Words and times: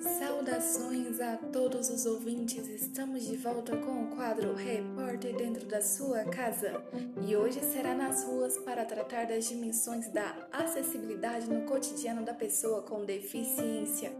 Saudações 0.00 1.20
a 1.20 1.36
todos 1.52 1.90
os 1.90 2.06
ouvintes, 2.06 2.66
estamos 2.68 3.26
de 3.26 3.36
volta 3.36 3.76
com 3.76 4.04
o 4.04 4.06
quadro 4.16 4.54
Repórter 4.54 5.36
dentro 5.36 5.66
da 5.66 5.82
sua 5.82 6.24
casa 6.24 6.82
e 7.26 7.36
hoje 7.36 7.60
será 7.60 7.94
nas 7.94 8.24
ruas 8.24 8.56
para 8.56 8.86
tratar 8.86 9.26
das 9.26 9.44
dimensões 9.46 10.08
da 10.08 10.48
acessibilidade 10.52 11.46
no 11.50 11.66
cotidiano 11.66 12.24
da 12.24 12.32
pessoa 12.32 12.80
com 12.80 13.04
deficiência. 13.04 14.10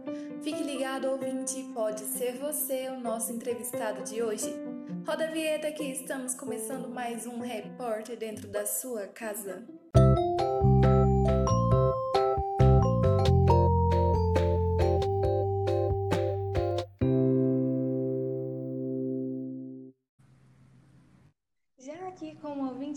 Fique 0.43 0.61
ligado, 0.61 1.05
ouvinte, 1.05 1.67
pode 1.73 2.01
ser 2.01 2.37
você 2.37 2.89
o 2.89 2.99
nosso 2.99 3.31
entrevistado 3.31 4.03
de 4.03 4.21
hoje. 4.21 4.53
Roda 5.03 5.25
a 5.25 5.31
vinheta 5.31 5.71
que 5.71 5.85
estamos 5.85 6.35
começando 6.35 6.87
mais 6.87 7.25
um 7.25 7.39
Repórter 7.39 8.15
dentro 8.15 8.47
da 8.47 8.67
sua 8.67 9.07
casa. 9.07 9.78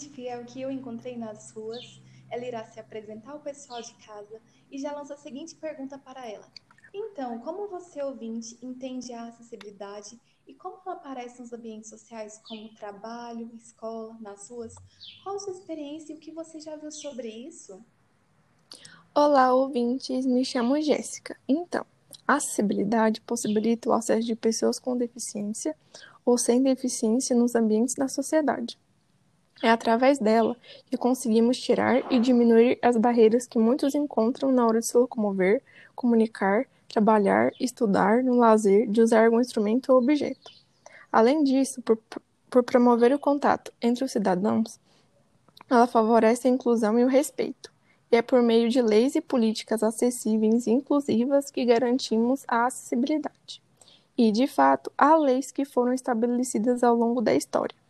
Fiel 0.09 0.45
que 0.45 0.61
eu 0.61 0.71
encontrei 0.71 1.17
nas 1.17 1.51
ruas, 1.53 2.01
ela 2.31 2.47
irá 2.47 2.65
se 2.65 2.81
apresentar 2.81 3.33
ao 3.33 3.41
pessoal 3.41 3.81
de 3.83 3.95
casa 3.95 4.41
e 4.71 4.79
já 4.79 4.93
lança 4.93 5.15
a 5.15 5.19
seguinte 5.19 5.55
pergunta 5.55 5.99
para 5.99 6.27
ela. 6.27 6.51
Então, 6.95 7.39
como 7.41 7.69
você, 7.69 8.03
ouvinte, 8.03 8.59
entende 8.63 9.13
a 9.13 9.29
acessibilidade 9.29 10.19
e 10.47 10.55
como 10.55 10.81
ela 10.85 10.97
aparece 10.97 11.41
nos 11.41 11.53
ambientes 11.53 11.89
sociais 11.89 12.41
como 12.47 12.69
trabalho, 12.75 13.51
escola, 13.55 14.17
nas 14.21 14.51
ruas? 14.51 14.75
Qual 15.23 15.37
a 15.37 15.39
sua 15.39 15.53
experiência 15.53 16.13
e 16.13 16.17
o 16.17 16.21
que 16.21 16.33
você 16.33 16.61
já 16.61 16.77
viu 16.77 16.91
sobre 16.91 17.29
isso? 17.29 17.83
Olá, 19.15 19.55
ouvintes, 19.55 20.27
me 20.27 20.45
chamo 20.45 20.81
Jéssica. 20.81 21.37
Então, 21.47 21.85
a 22.27 22.37
acessibilidade 22.37 23.21
possibilita 23.21 23.89
o 23.89 23.93
acesso 23.93 24.27
de 24.27 24.35
pessoas 24.35 24.79
com 24.79 24.97
deficiência 24.97 25.77
ou 26.25 26.39
sem 26.39 26.63
deficiência 26.63 27.37
nos 27.37 27.55
ambientes 27.55 27.95
da 27.95 28.09
sociedade. 28.09 28.79
É 29.61 29.71
através 29.71 30.19
dela 30.19 30.57
que 30.87 30.97
conseguimos 30.97 31.61
tirar 31.61 32.11
e 32.13 32.19
diminuir 32.19 32.79
as 32.83 32.97
barreiras 32.97 33.47
que 33.47 33.59
muitos 33.59 33.95
encontram 33.95 34.51
na 34.51 34.67
hora 34.67 34.81
de 34.81 34.87
se 34.87 34.97
locomover, 34.97 35.63
comunicar, 35.95 36.67
trabalhar, 36.89 37.53
estudar, 37.61 38.25
no 38.25 38.37
lazer, 38.37 38.89
de 38.89 39.01
usar 39.01 39.25
algum 39.25 39.41
instrumento 39.41 39.93
ou 39.93 39.99
objeto. 39.99 40.51
Além 41.13 41.45
disso, 41.45 41.81
por, 41.83 41.97
por 42.51 42.65
promover 42.65 43.13
o 43.13 43.19
contato 43.19 43.73
entre 43.81 44.05
os 44.05 44.11
cidadãos, 44.11 44.81
ela 45.71 45.87
favorece 45.87 46.49
a 46.49 46.51
inclusão 46.51 46.99
e 46.99 47.05
o 47.05 47.09
respeito. 47.09 47.73
E 48.11 48.17
é 48.17 48.21
por 48.21 48.43
meio 48.43 48.69
de 48.69 48.83
leis 48.83 49.15
e 49.15 49.21
políticas 49.21 49.83
acessíveis 49.83 50.67
e 50.67 50.71
inclusivas 50.71 51.51
que 51.51 51.65
garantimos 51.65 52.45
a 52.47 52.67
acessibilidade. 52.67 53.63
E, 54.19 54.31
de 54.31 54.47
fato, 54.47 54.93
há 54.99 55.17
leis 55.17 55.51
que 55.51 55.65
foram 55.65 55.93
estabelecidas 55.93 56.83
ao 56.83 56.95
longo 56.95 57.23
da 57.23 57.35
história 57.35 57.82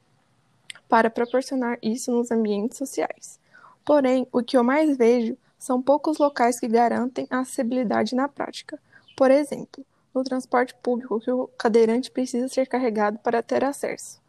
para 0.92 1.08
proporcionar 1.08 1.78
isso 1.80 2.12
nos 2.12 2.30
ambientes 2.30 2.76
sociais. 2.76 3.40
Porém, 3.82 4.28
o 4.30 4.42
que 4.42 4.58
eu 4.58 4.62
mais 4.62 4.94
vejo 4.94 5.38
são 5.58 5.80
poucos 5.80 6.18
locais 6.18 6.60
que 6.60 6.68
garantem 6.68 7.26
a 7.30 7.38
acessibilidade 7.38 8.14
na 8.14 8.28
prática. 8.28 8.78
Por 9.16 9.30
exemplo, 9.30 9.82
no 10.14 10.22
transporte 10.22 10.74
público 10.82 11.18
que 11.18 11.30
o 11.30 11.48
cadeirante 11.56 12.10
precisa 12.10 12.46
ser 12.46 12.66
carregado 12.66 13.18
para 13.20 13.42
ter 13.42 13.64
acesso. 13.64 14.20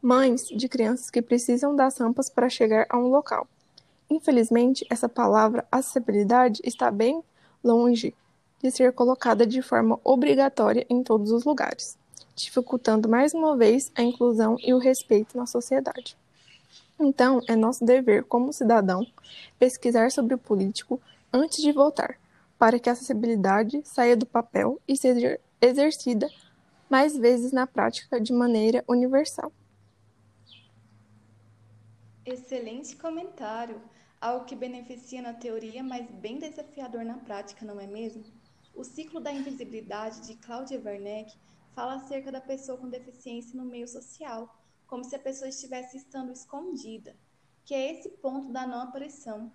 Mães 0.00 0.46
de 0.46 0.68
crianças 0.68 1.10
que 1.10 1.20
precisam 1.20 1.74
das 1.74 1.98
rampas 1.98 2.30
para 2.30 2.48
chegar 2.48 2.86
a 2.88 2.96
um 2.96 3.08
local. 3.08 3.48
Infelizmente, 4.08 4.86
essa 4.88 5.08
palavra 5.08 5.66
acessibilidade 5.72 6.60
está 6.62 6.88
bem 6.92 7.20
longe 7.64 8.14
de 8.62 8.70
ser 8.70 8.92
colocada 8.92 9.44
de 9.44 9.60
forma 9.60 9.98
obrigatória 10.04 10.86
em 10.88 11.02
todos 11.02 11.32
os 11.32 11.42
lugares, 11.44 11.98
dificultando 12.34 13.08
mais 13.08 13.34
uma 13.34 13.56
vez 13.56 13.90
a 13.94 14.02
inclusão 14.02 14.56
e 14.60 14.72
o 14.72 14.78
respeito 14.78 15.36
na 15.36 15.46
sociedade. 15.46 16.16
Então, 16.98 17.40
é 17.48 17.56
nosso 17.56 17.84
dever, 17.84 18.24
como 18.24 18.52
cidadão, 18.52 19.06
pesquisar 19.58 20.10
sobre 20.10 20.34
o 20.34 20.38
político 20.38 21.00
antes 21.32 21.62
de 21.62 21.72
votar, 21.72 22.18
para 22.58 22.78
que 22.78 22.88
a 22.88 22.92
acessibilidade 22.92 23.82
saia 23.84 24.16
do 24.16 24.26
papel 24.26 24.80
e 24.86 24.96
seja 24.96 25.40
exercida 25.60 26.28
mais 26.88 27.16
vezes 27.16 27.52
na 27.52 27.66
prática 27.66 28.20
de 28.20 28.32
maneira 28.32 28.84
universal. 28.86 29.52
Excelente 32.24 32.94
comentário. 32.96 33.80
Algo 34.20 34.44
que 34.44 34.54
beneficia 34.54 35.20
na 35.20 35.32
teoria, 35.32 35.82
mas 35.82 36.08
bem 36.08 36.38
desafiador 36.38 37.04
na 37.04 37.14
prática, 37.14 37.64
não 37.64 37.80
é 37.80 37.86
mesmo? 37.86 38.22
O 38.74 38.84
ciclo 38.84 39.20
da 39.20 39.32
invisibilidade 39.32 40.20
de 40.26 40.36
Claudia 40.36 40.80
Werneck 40.84 41.34
fala 41.74 41.94
acerca 41.94 42.30
da 42.30 42.40
pessoa 42.40 42.78
com 42.78 42.88
deficiência 42.88 43.56
no 43.56 43.64
meio 43.64 43.88
social, 43.88 44.54
como 44.86 45.04
se 45.04 45.16
a 45.16 45.18
pessoa 45.18 45.48
estivesse 45.48 45.96
estando 45.96 46.32
escondida, 46.32 47.16
que 47.64 47.74
é 47.74 47.92
esse 47.92 48.08
ponto 48.08 48.52
da 48.52 48.66
não 48.66 48.80
aparição. 48.80 49.52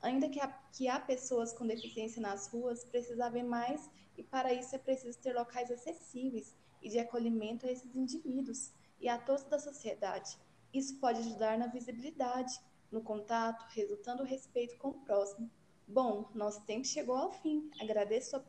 Ainda 0.00 0.28
que, 0.28 0.40
há, 0.40 0.48
que 0.72 0.88
há 0.88 0.98
pessoas 0.98 1.52
com 1.52 1.66
deficiência 1.66 2.20
nas 2.20 2.48
ruas, 2.48 2.84
precisa 2.84 3.26
haver 3.26 3.44
mais 3.44 3.88
e 4.16 4.22
para 4.22 4.52
isso 4.52 4.74
é 4.74 4.78
preciso 4.78 5.18
ter 5.20 5.32
locais 5.32 5.70
acessíveis 5.70 6.54
e 6.82 6.88
de 6.88 6.98
acolhimento 6.98 7.66
a 7.66 7.70
esses 7.70 7.94
indivíduos 7.94 8.72
e 9.00 9.08
a 9.08 9.16
todos 9.16 9.44
da 9.44 9.58
sociedade. 9.58 10.36
Isso 10.74 10.98
pode 10.98 11.20
ajudar 11.20 11.56
na 11.58 11.68
visibilidade, 11.68 12.52
no 12.90 13.02
contato, 13.02 13.64
resultando 13.70 14.22
o 14.22 14.26
respeito 14.26 14.76
com 14.78 14.88
o 14.88 15.00
próximo. 15.04 15.50
Bom, 15.86 16.30
nosso 16.34 16.64
tempo 16.64 16.86
chegou 16.86 17.14
ao 17.14 17.32
fim. 17.32 17.70
Agradeço 17.80 18.30
sua 18.30 18.44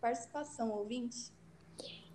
participação, 0.00 0.70
ouvinte. 0.70 1.32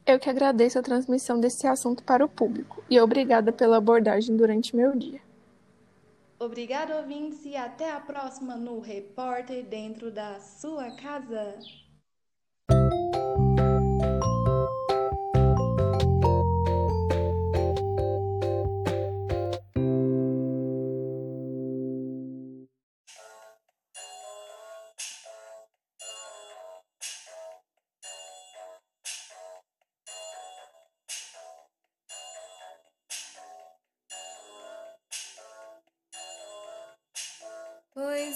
Eu 0.06 0.20
que 0.20 0.30
agradeço 0.30 0.78
a 0.78 0.84
transmissão 0.84 1.40
desse 1.40 1.66
assunto 1.66 2.04
para 2.04 2.26
o 2.26 2.30
público 2.30 2.84
e 2.90 3.00
obrigada 3.00 3.54
pela 3.54 3.78
abordagem 3.78 4.36
durante 4.36 4.76
meu 4.76 4.96
dia. 4.96 5.22
Obrigada, 6.38 6.98
ouvintes, 6.98 7.46
e 7.46 7.56
até 7.56 7.90
a 7.90 8.02
próxima 8.02 8.58
no 8.58 8.82
Repórter 8.82 9.64
Dentro 9.64 10.12
da 10.12 10.42
Sua 10.42 10.92
Casa. 10.92 11.56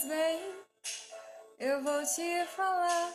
Bem, 0.08 0.56
eu 1.60 1.84
vou 1.84 2.02
te 2.04 2.46
falar 2.46 3.14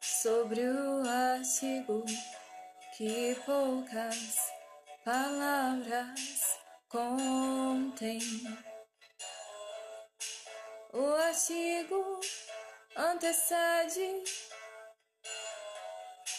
sobre 0.00 0.60
o 0.60 1.08
artigo 1.08 2.04
que 2.96 3.34
poucas 3.44 4.36
palavras 5.04 6.58
contém. 6.88 8.20
O 10.92 11.04
artigo 11.14 12.20
antecede 12.96 14.22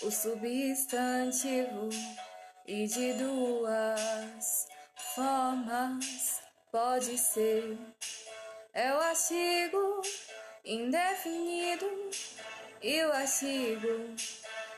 o 0.02 0.10
substantivo 0.10 1.90
e 2.66 2.88
de 2.88 3.14
duas 3.14 4.68
formas 5.16 6.42
pode 6.72 7.18
ser 7.18 7.78
é 8.74 8.94
o 8.94 9.00
artigo 9.00 10.02
indefinido. 10.64 11.90
E 12.82 13.04
o 13.04 13.12
artigo 13.12 14.16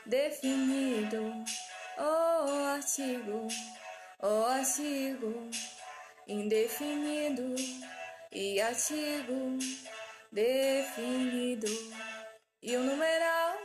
definido. 0.06 1.44
O 1.98 2.64
artigo, 2.74 3.48
o 4.18 4.44
artigo 4.46 5.50
indefinido. 6.26 7.54
E 8.32 8.60
artigo 8.60 9.58
definido. 10.32 11.68
E 12.62 12.76
o 12.76 12.82
numeral 12.82 13.58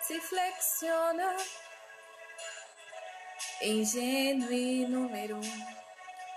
se 0.00 0.20
flexiona. 0.20 1.36
Em 3.60 3.84
gênero 3.84 4.52
e 4.52 4.86
número 4.86 5.40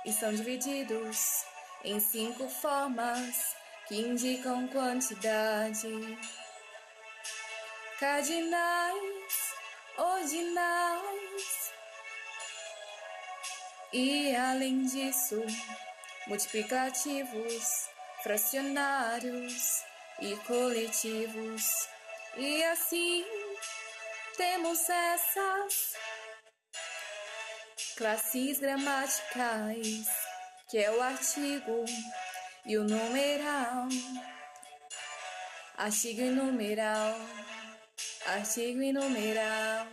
e 0.06 0.14
são 0.14 0.32
divididos 0.32 1.46
em 1.86 2.00
cinco 2.00 2.50
formas 2.50 3.56
que 3.88 3.96
indicam 3.96 4.68
quantidade. 4.70 6.18
Cardinais, 8.00 9.54
ordinais. 9.96 11.74
E 13.94 14.36
além 14.36 14.84
disso, 14.86 15.42
multiplicativos, 16.28 17.88
fracionários 18.24 19.84
e 20.20 20.36
coletivos. 20.48 21.64
E 22.36 22.64
assim 22.66 23.24
temos 24.36 24.90
essas 24.90 25.94
classes 27.96 28.60
gramaticais, 28.60 30.25
que 30.70 30.78
é 30.78 30.92
o 30.92 31.02
artigo 31.02 31.86
e 32.66 32.78
o 32.78 32.84
numeral. 32.84 33.88
Artigo 35.78 36.22
e 36.22 36.30
numeral, 36.30 37.16
artigo 38.26 38.82
e 38.82 38.94
numeral. 38.94 39.88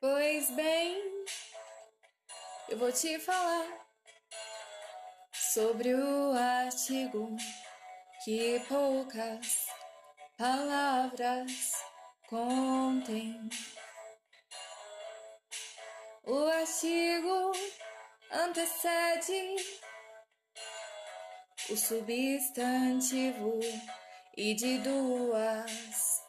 Pois 0.00 0.50
bem, 0.50 1.03
eu 2.68 2.78
vou 2.78 2.90
te 2.90 3.18
falar 3.18 3.66
sobre 5.32 5.94
o 5.94 6.32
artigo 6.32 7.36
que 8.24 8.60
poucas 8.68 9.66
palavras 10.38 11.72
contém. 12.28 13.48
O 16.22 16.46
artigo 16.46 17.52
antecede 18.30 19.56
o 21.70 21.76
substantivo 21.76 23.60
e 24.36 24.54
de 24.54 24.78
duas 24.78 26.22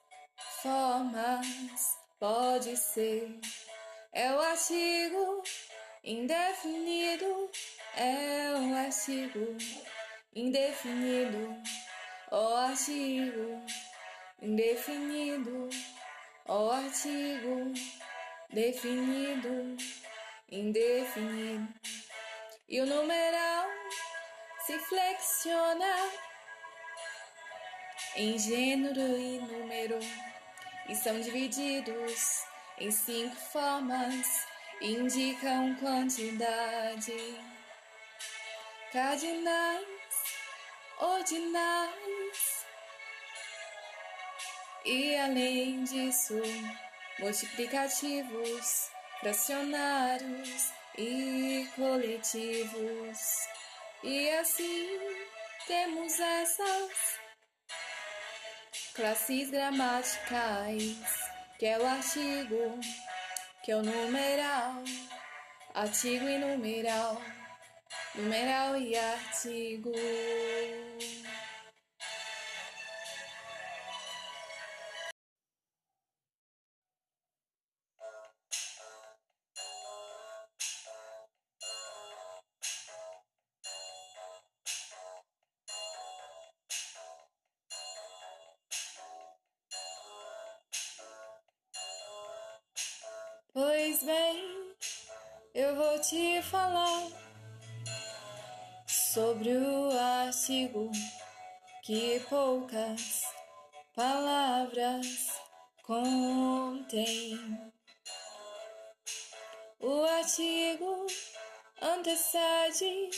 formas 0.61 1.97
pode 2.19 2.75
ser. 2.77 3.39
É 4.13 4.31
o 4.31 4.39
artigo 4.39 5.43
indefinido, 6.05 7.49
é 7.97 8.53
o 8.53 8.75
artigo 8.75 9.57
indefinido, 10.35 11.61
o 12.31 12.55
artigo. 12.55 13.65
Indefinido, 14.41 15.69
o 16.45 16.69
artigo. 16.69 17.73
Definido, 18.51 19.77
indefinido. 20.51 21.73
E 22.67 22.81
o 22.81 22.85
numeral 22.85 23.65
se 24.65 24.77
flexiona. 24.79 26.11
Em 28.15 28.37
gênero 28.37 29.17
e 29.17 29.39
número. 29.39 29.99
E 30.87 30.95
são 30.95 31.19
divididos 31.19 32.45
em 32.77 32.91
cinco 32.91 33.35
formas, 33.35 34.45
indicam 34.81 35.75
quantidade, 35.75 37.39
cardinais, 38.91 39.85
ordinais, 40.99 42.65
e 44.85 45.15
além 45.17 45.83
disso, 45.83 46.41
multiplicativos, 47.19 48.89
fracionários 49.19 50.71
e 50.97 51.67
coletivos. 51.75 53.19
E 54.03 54.29
assim 54.31 54.99
temos 55.65 56.19
essas 56.19 57.19
classes 58.93 59.49
gramaticais 59.49 61.25
que 61.57 61.65
é 61.65 61.79
o 61.79 61.85
artigo, 61.85 62.79
que 63.65 63.71
é 63.71 63.77
o 63.77 63.81
numeral, 63.81 64.83
artigo 65.73 66.29
e 66.29 66.37
numeral, 66.37 67.19
numeral 68.13 68.77
e 68.77 68.95
artigo. 68.95 69.91
Te 96.09 96.39
falar 96.43 97.07
sobre 98.87 99.57
o 99.57 99.89
artigo 99.97 100.91
que 101.83 102.19
poucas 102.29 103.23
palavras 103.95 105.07
contém. 105.81 107.39
O 109.79 110.03
artigo 110.03 111.07
antecede 111.81 113.09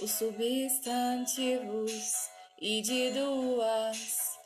os 0.00 0.10
substantivos 0.10 2.02
e 2.60 2.82
de 2.82 3.12
duas 3.12 4.36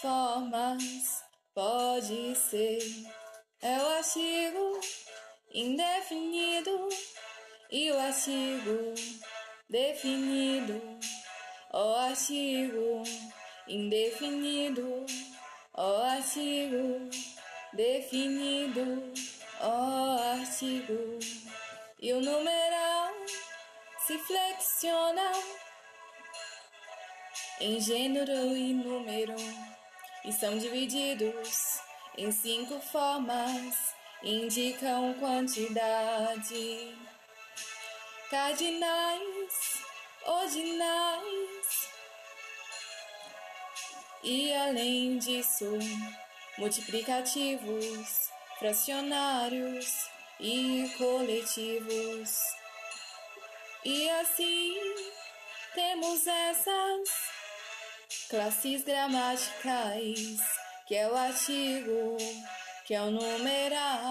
formas 0.00 1.24
pode 1.52 2.36
ser. 2.36 2.78
É 3.60 3.76
o 3.76 3.86
artigo 3.88 4.80
indefinido 5.52 6.88
e 7.70 7.90
o 7.90 7.98
artigo 7.98 8.94
definido. 9.68 10.80
O 11.72 11.94
artigo 11.94 13.02
indefinido, 13.66 15.04
o 15.74 16.02
artigo 16.02 17.10
definido, 17.72 19.12
o 19.60 20.40
artigo 20.40 21.18
e 22.00 22.12
o 22.12 22.20
numeral 22.20 23.12
se 24.06 24.18
flexiona 24.18 25.32
em 27.60 27.80
gênero 27.80 28.56
e 28.56 28.72
número 28.72 29.34
e 30.24 30.32
são 30.32 30.56
divididos 30.56 31.80
em 32.16 32.32
cinco 32.32 32.80
formas, 32.80 33.94
indicam 34.22 35.14
quantidade. 35.14 36.94
Cardinais, 38.30 39.82
ordinais, 40.26 41.88
e 44.22 44.52
além 44.52 45.18
disso, 45.18 45.78
multiplicativos, 46.58 48.28
fracionários 48.58 50.08
e 50.40 50.92
coletivos. 50.98 52.38
E 53.84 54.10
assim 54.10 54.74
temos 55.74 56.26
essas 56.26 57.08
classes 58.28 58.82
gramaticais, 58.82 60.40
que 60.86 60.94
é 60.96 61.08
o 61.08 61.16
artigo, 61.16 62.16
que 62.84 62.94
é 62.94 63.00
o 63.00 63.10
numeral, 63.10 64.07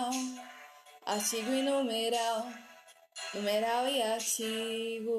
artigo 1.07 1.53
e 1.53 1.61
numeral, 1.61 2.51
numeral 3.33 3.87
e 3.87 4.01
artigo. 4.01 5.17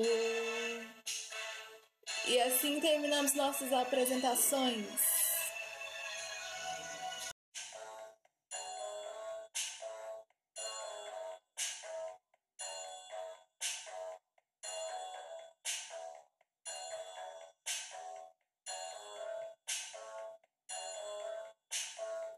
E 2.26 2.40
assim 2.42 2.78
terminamos 2.78 3.32
nossas 3.34 3.72
apresentações. 3.72 4.84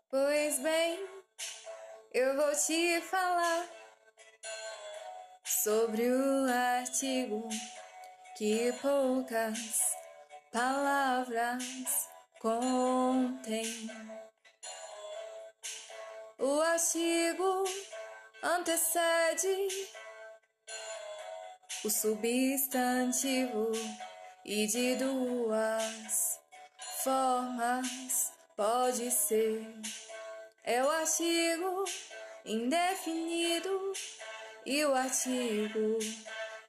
Pois 0.08 0.58
bem, 0.60 1.19
eu 2.12 2.36
vou 2.36 2.52
te 2.52 3.00
falar 3.02 3.66
sobre 5.44 6.10
o 6.10 6.46
artigo 6.50 7.48
que 8.36 8.72
poucas 8.82 9.80
palavras 10.52 12.08
contém. 12.40 13.88
O 16.38 16.60
artigo 16.62 17.64
antecede 18.42 19.68
o 21.84 21.90
substantivo 21.90 23.70
e 24.44 24.66
de 24.66 24.96
duas 24.96 26.40
formas 27.04 28.32
pode 28.56 29.10
ser. 29.10 30.09
É 30.62 30.84
o 30.84 30.90
artigo 30.90 31.84
indefinido 32.44 33.92
e 34.66 34.84
o 34.84 34.94
artigo 34.94 35.98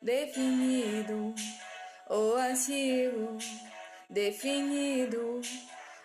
definido. 0.01 1.35
O 2.09 2.35
artigo 2.35 3.37
definido, 4.09 5.41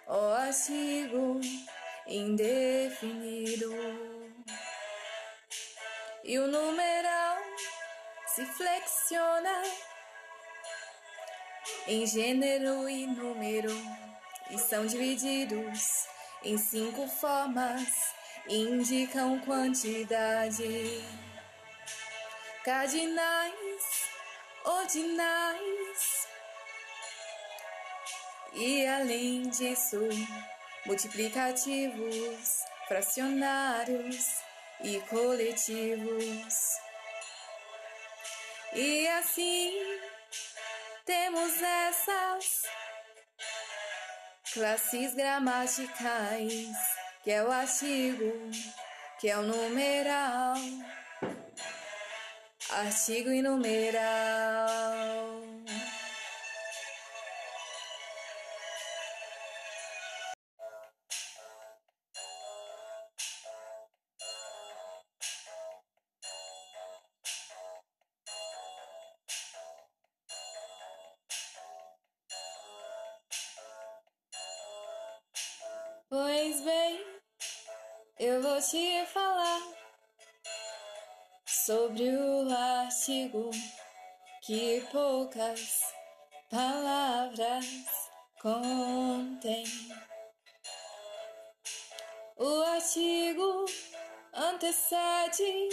o 0.06 0.32
artigo 0.32 1.40
indefinido. 2.08 3.72
E 6.24 6.38
o 6.40 6.48
numeral 6.48 7.38
se 8.26 8.44
flexiona 8.46 9.62
em 11.86 12.04
gênero 12.04 12.88
e 12.88 13.06
número 13.06 13.70
e 14.50 14.58
são 14.58 14.84
divididos 14.86 16.15
em 16.46 16.56
cinco 16.56 17.08
formas, 17.08 18.14
indicam 18.48 19.40
quantidade. 19.40 21.04
Cardinais, 22.64 24.10
ordinais, 24.64 26.28
e 28.54 28.86
além 28.86 29.48
disso, 29.48 29.98
multiplicativos, 30.86 32.64
fracionários 32.86 34.24
e 34.84 35.00
coletivos. 35.00 36.54
E 38.72 39.08
assim 39.08 39.72
temos 41.04 41.60
essas 41.60 42.62
classes 44.56 45.14
gramaticais, 45.14 46.74
que 47.22 47.30
é 47.30 47.44
o 47.44 47.52
artigo, 47.52 48.32
que 49.20 49.28
é 49.28 49.36
o 49.36 49.42
numeral, 49.42 50.56
artigo 52.70 53.28
e 53.28 53.42
numeral. 53.42 55.25
Eu 78.18 78.42
vou 78.42 78.60
te 78.60 79.04
falar 79.06 79.60
sobre 81.44 82.08
o 82.08 82.50
artigo 82.50 83.50
que 84.42 84.80
poucas 84.90 85.82
palavras 86.50 87.66
contém. 88.40 89.64
O 92.36 92.62
artigo 92.62 93.66
antecede 94.32 95.68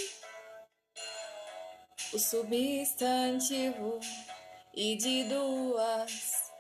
o 2.12 2.20
substantivo 2.20 4.00
e 4.74 4.98
de 4.98 5.24
duas 5.26 6.52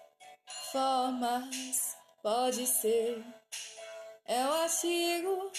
formas 0.72 1.98
pode 2.22 2.66
ser 2.66 3.22
é 4.26 4.46
o 4.46 4.54
artigo 4.54 5.52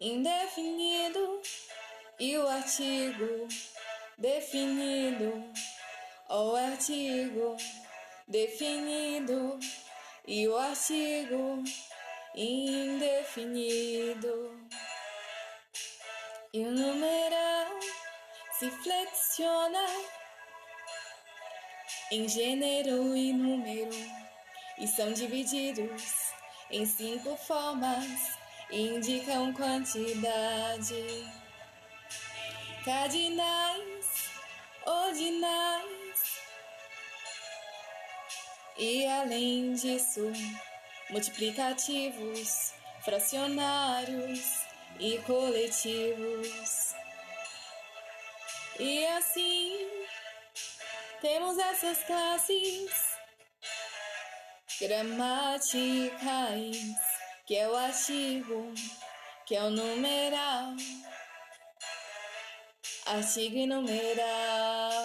indefinido 0.00 1.40
e 2.18 2.36
o 2.36 2.46
artigo 2.46 3.48
definido. 4.18 5.52
O 6.28 6.54
artigo 6.54 7.56
definido 8.28 9.58
e 10.26 10.48
o 10.48 10.56
artigo 10.56 11.62
indefinido. 12.34 13.70
E 16.52 16.60
o 16.60 16.70
numeral 16.70 17.80
se 18.58 18.70
flexiona 18.70 19.86
em 22.10 22.28
gênero 22.28 23.16
e 23.16 23.32
número 23.32 23.90
e 24.78 24.86
são 24.86 25.12
divididos 25.12 26.23
em 26.70 26.86
cinco 26.86 27.36
formas 27.36 28.38
indicam 28.70 29.52
quantidade. 29.52 31.26
Cardinais, 32.84 34.30
ordinais. 34.84 35.94
E 38.76 39.06
além 39.06 39.72
disso, 39.74 40.32
multiplicativos, 41.10 42.74
fracionários 43.04 44.64
e 44.98 45.18
coletivos. 45.18 46.94
E 48.78 49.06
assim, 49.06 49.88
temos 51.20 51.56
essas 51.58 52.02
classes 52.02 53.13
gramaticais, 54.80 56.76
que 57.46 57.56
é 57.56 57.68
o 57.68 57.76
artigo, 57.76 58.72
que 59.46 59.54
é 59.54 59.62
o 59.62 59.70
numeral, 59.70 60.74
artigo 63.06 63.56
e 63.56 63.66
numeral. 63.66 65.03